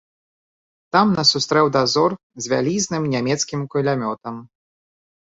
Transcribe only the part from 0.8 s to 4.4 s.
Там нас сустрэў дазор з вялізным нямецкім кулямётам.